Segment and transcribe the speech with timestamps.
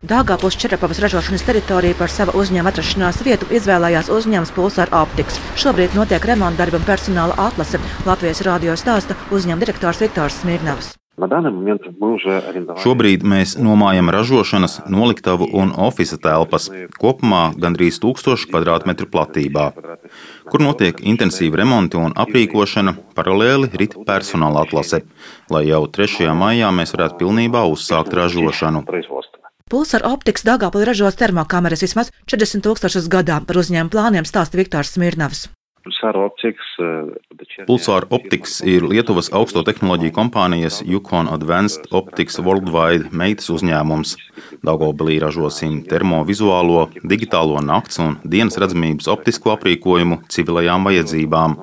[0.00, 5.36] Dāngāpils Čerpavas ražošanas teritoriju par savu uzņēmuma atrašanās vietu izvēlējās uzņēmums Pulsar Optics.
[5.60, 7.82] Šobrīd notiek remonta darbi un personāla atlase.
[8.08, 10.94] Latvijas radio stāsta uzņēmuma direktors Viktors Smirnavs.
[12.80, 19.66] Šobrīd mēs nomājam ražošanas, noliktavu un oficiālu telpas, kopumā gandrīz 1000 km platībā,
[20.48, 25.02] kur notiek intensīva remonta un aprīkošana, paralēli rit personāla atlase,
[25.52, 26.32] lai jau 3.
[26.32, 28.86] maijā mēs varētu pilnībā uzsākt ražošanu.
[29.70, 33.36] Pulsar optikas Dāngāpili ražos termokameras vismaz 40 tūkstošus gadā.
[33.46, 35.46] Par uzņēmuma plāniem stāsta Viktors Smirnavs.
[37.68, 44.16] Pulsāra Optics ir Lietuvas augsto tehnoloģiju kompānijas Yukon Advanced Optics Worldwide meitas uzņēmums.
[44.66, 51.56] Daugopilī ražosim termovizuālo, digitālo nakts un dienas redzamības optisko aprīkojumu civilajām vajadzībām.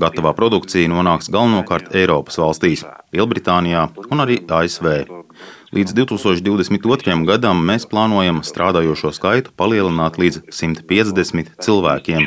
[0.00, 5.19] Gatavā produkcija nonāks galvenokārt Eiropas valstīs, Lielbritānijā un arī ASV.
[5.76, 7.14] Līdz 2022.
[7.28, 12.26] gadam mēs plānojam strādājošo skaitu palielināt līdz 150 cilvēkiem.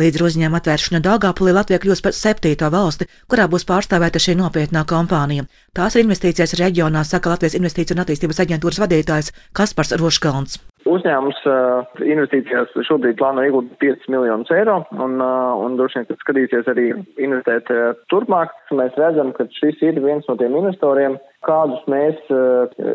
[0.00, 5.44] Līdz uzņēmuma atvēršana Dāngāpulī Latvija kļūs par septīto valsti, kurā būs pārstāvēta šī nopietnā kompānija.
[5.76, 10.62] Tās ir investīcijas reģionā, saka Latvijas Investīciju un attīstības aģentūras vadītājs Kaspars Roškalns.
[10.88, 16.16] Uzņēmums uh, investīcijās šobrīd plāno ieguldīt 5 miljonus eiro un, uh, un droši vien, ka
[16.20, 16.88] skatīsies arī
[17.22, 18.54] investēt uh, turpmāk.
[18.74, 22.18] Mēs redzam, ka šis ir viens no tiem investoriem, kādus mēs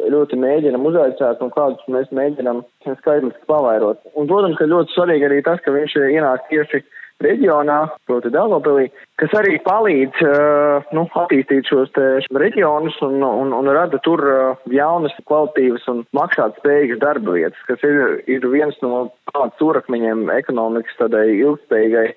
[0.07, 3.99] ļoti mēģinam uzaicināt un kādus mēs mēģinam skaitliski pavairot.
[4.15, 6.81] Un, protams, ka ļoti svarīgi arī tas, ka viņš ienāk tieši
[7.23, 7.79] reģionā,
[8.09, 8.87] proti Daugavpilī,
[9.21, 11.93] kas arī palīdz uh, nu, attīstīt šos
[12.37, 17.83] reģionus un, un, un rada tur uh, jaunas, kvalitīvas un maksāt spējīgas darba vietas, kas
[17.87, 22.07] ir, ir viens no pamats stūrakmeņiem ekonomikas tādai ilgspējīgai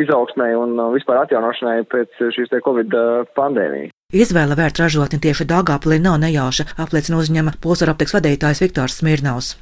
[0.00, 2.94] izaugsmai un vispār atjaunošanai pēc šīs te Covid
[3.38, 3.94] pandēmijas.
[4.10, 9.54] Izvēle vērt ražotni tieši Dāngāpilī nav nejauša, apliecina uzņēma Pulsaraptiks vadītājs Viktors Smirnaus.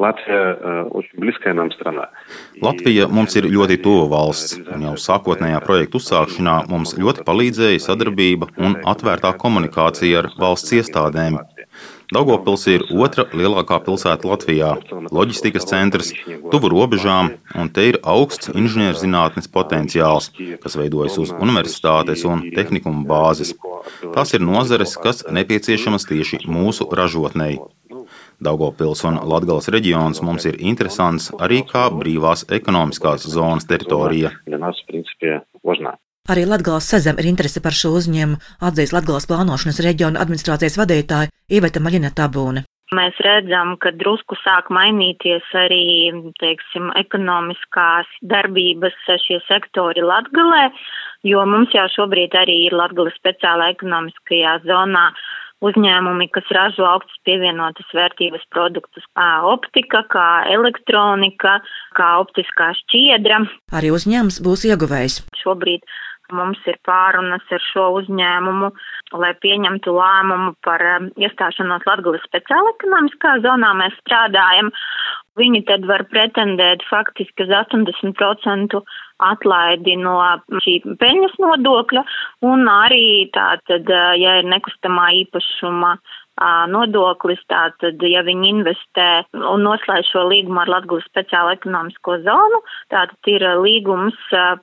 [0.00, 0.56] Latvija
[0.90, 2.08] очень близкая нам страна.
[2.62, 8.48] Latvija mums ir ļoti tuva valsts, un jau sākotnējā projekta uzsākšanā mums ļoti palīdzēja sadarbība
[8.56, 11.36] un atvērtā komunikācija ar valsts iestādēm.
[12.16, 14.70] Daugopils ir otra lielākā pilsēta Latvijā,
[15.12, 16.14] loģistikas centrs,
[16.50, 20.30] tuvu robežām, un te ir augsts inženierzinātnes potenciāls,
[20.64, 23.52] kas veidojas uz universitātes un tehnikuma bāzes.
[24.16, 27.60] Tās ir nozares, kas nepieciešamas tieši mūsu ražotnei.
[28.39, 34.33] Daugopils un Latgales reģions mums ir interesants arī kā brīvās ekonomiskās zonas teritorija.
[36.25, 41.83] Arī Latvijas sezem ir interese par šo uzņēmumu, atzīst Latvijas plānošanas reģiona administrācijas vadītāja Iveta
[41.83, 42.65] Maļina Tabūne.
[42.93, 50.67] Mēs redzam, ka drusku sāk mainīties arī, teiksim, ekonomiskās darbības šie sektori Latgalē,
[51.25, 55.07] jo mums jau šobrīd arī ir Latgales speciāla ekonomiskajā zonā
[55.63, 61.59] uzņēmumi, kas ražo augstas pievienotas vērtības produktus, kā optika, kā elektronika,
[61.97, 63.43] kā optiskā šķiedra.
[63.75, 65.21] Arī uzņēmums būs ieguvējis.
[65.43, 65.85] Šobrīd
[66.33, 68.71] mums ir pārunas ar šo uzņēmumu,
[69.21, 73.73] lai pieņemtu lēmumu par um, iestāšanos Latgulas speciāla ekonomiskā zonā.
[73.77, 74.71] Mēs strādājam.
[75.35, 78.79] Viņi tad var pretendēt faktiski uz 80%
[79.23, 80.17] atlaidi no
[80.65, 82.03] šī peļņas nodokļa
[82.49, 83.89] un arī tātad,
[84.19, 85.95] ja ir nekustamā īpašuma
[86.67, 92.59] nodoklis, tātad, ja viņi investē un noslēdz šo līgumu ar Latvijas speciālo ekonomisko zonu,
[92.91, 94.17] tātad ir līgums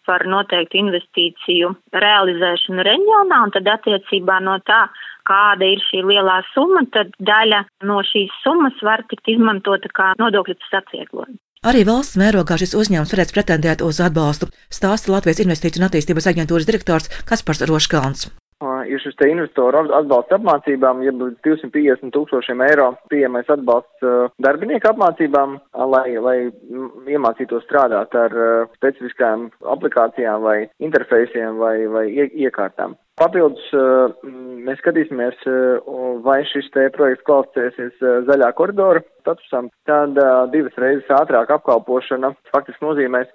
[0.07, 4.85] par noteiktu investīciju realizēšanu reģionā, un tad attiecībā no tā,
[5.29, 10.59] kāda ir šī lielā summa, tad daļa no šīs summas var tikt izmantota kā nodokļu
[10.77, 11.42] atvieglojums.
[11.63, 16.67] Arī valsts mērogā šis uzņēmums varēs pretendēt uz atbalstu, stāsta Latvijas Investīciju un attīstības aģentūras
[16.67, 18.33] direktors Kaspars Roškalns
[18.93, 24.09] ir šis te investoru atbalsts apmācībām, ja 250 tūkstošiem eiro pieejamais atbalsts
[24.45, 25.59] darbinieku apmācībām,
[25.95, 26.37] lai, lai
[27.11, 28.37] iemācītos strādāt ar
[28.77, 32.07] specifiskām aplikācijām vai interfejsiem vai, vai
[32.47, 32.97] iekārtām.
[33.21, 33.65] Papildus
[34.67, 35.43] mēs skatīsimies,
[36.25, 40.17] vai šis te projekts kvalificēsies zaļā koridora statusam, tad
[40.55, 43.31] divas reizes ātrāk apkalpošana faktiski nozīmēs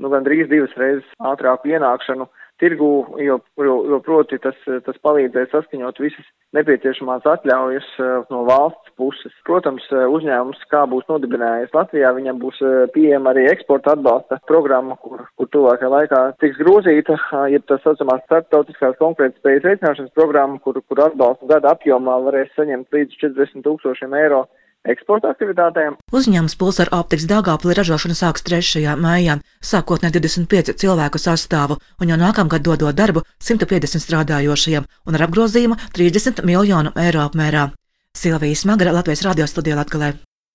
[0.00, 2.26] nu, gandrīz divas reizes ātrāku ienākšanu
[2.60, 2.92] tirgū,
[3.24, 9.34] jo, jo, jo proti tas, tas palīdzēs saskaņot visas nepieciešamās atļaujas eh, no valsts puses.
[9.46, 14.98] Protams, eh, uzņēmums, kā būs nodibinājis Latvijā, viņam būs eh, pieejama arī eksporta atbalsta programma,
[15.04, 17.18] kur, kur tuvākajā laikā tiks grozīta,
[17.52, 23.20] ja tas saucamās starptautiskās konkurētspējas veicināšanas programma, kur, kur atbalstu gada apjomā varēs saņemt līdz
[23.22, 24.44] 40 tūkstošiem eiro
[24.88, 25.98] eksporta aktivitātēm.
[26.12, 28.84] Uzņēmums Pulsar optikas Dāngāpili ražošana sāks 3.
[29.00, 35.78] maijā, sākotnē 25 cilvēku sastāvu un jau nākamgad dodot darbu 150 strādājošajiem un ar apgrozījumu
[35.96, 37.70] 30 miljonu eiro apmērā.
[38.16, 40.14] Silvija Smagra Latvijas radio studijā Latgalē.